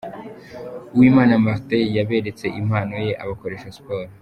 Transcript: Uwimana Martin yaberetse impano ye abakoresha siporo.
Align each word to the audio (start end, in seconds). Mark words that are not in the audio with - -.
Uwimana 0.95 1.33
Martin 1.45 1.83
yaberetse 1.97 2.45
impano 2.61 2.93
ye 3.05 3.11
abakoresha 3.23 3.73
siporo. 3.75 4.09